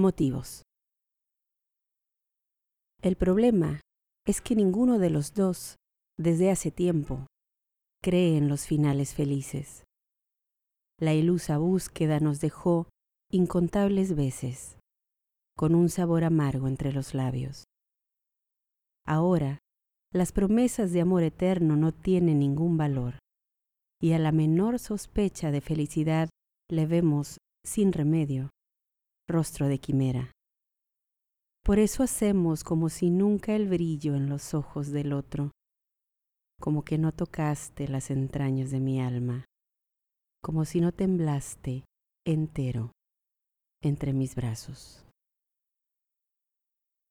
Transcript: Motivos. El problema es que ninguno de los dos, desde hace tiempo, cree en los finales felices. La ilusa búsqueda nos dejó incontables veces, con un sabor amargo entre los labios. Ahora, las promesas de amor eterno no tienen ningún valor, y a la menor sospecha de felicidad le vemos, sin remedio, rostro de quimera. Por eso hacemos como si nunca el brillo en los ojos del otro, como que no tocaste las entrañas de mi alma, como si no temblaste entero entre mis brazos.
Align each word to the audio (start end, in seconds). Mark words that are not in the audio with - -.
Motivos. 0.00 0.62
El 3.02 3.16
problema 3.16 3.80
es 4.26 4.40
que 4.40 4.56
ninguno 4.56 4.98
de 4.98 5.10
los 5.10 5.34
dos, 5.34 5.76
desde 6.18 6.50
hace 6.50 6.70
tiempo, 6.70 7.26
cree 8.02 8.38
en 8.38 8.48
los 8.48 8.66
finales 8.66 9.12
felices. 9.14 9.84
La 10.98 11.12
ilusa 11.12 11.58
búsqueda 11.58 12.18
nos 12.18 12.40
dejó 12.40 12.88
incontables 13.30 14.16
veces, 14.16 14.78
con 15.54 15.74
un 15.74 15.90
sabor 15.90 16.24
amargo 16.24 16.66
entre 16.66 16.94
los 16.94 17.12
labios. 17.12 17.64
Ahora, 19.06 19.58
las 20.14 20.32
promesas 20.32 20.92
de 20.92 21.02
amor 21.02 21.24
eterno 21.24 21.76
no 21.76 21.92
tienen 21.92 22.38
ningún 22.38 22.78
valor, 22.78 23.18
y 24.00 24.12
a 24.12 24.18
la 24.18 24.32
menor 24.32 24.78
sospecha 24.78 25.50
de 25.50 25.60
felicidad 25.60 26.30
le 26.70 26.86
vemos, 26.86 27.36
sin 27.66 27.92
remedio, 27.92 28.48
rostro 29.30 29.68
de 29.68 29.78
quimera. 29.78 30.32
Por 31.64 31.78
eso 31.78 32.02
hacemos 32.02 32.64
como 32.64 32.88
si 32.88 33.10
nunca 33.10 33.54
el 33.54 33.68
brillo 33.68 34.14
en 34.14 34.28
los 34.28 34.54
ojos 34.54 34.90
del 34.90 35.12
otro, 35.12 35.52
como 36.60 36.84
que 36.84 36.98
no 36.98 37.12
tocaste 37.12 37.88
las 37.88 38.10
entrañas 38.10 38.70
de 38.70 38.80
mi 38.80 39.00
alma, 39.00 39.44
como 40.42 40.64
si 40.64 40.80
no 40.80 40.92
temblaste 40.92 41.84
entero 42.26 42.92
entre 43.82 44.12
mis 44.12 44.34
brazos. 44.34 45.09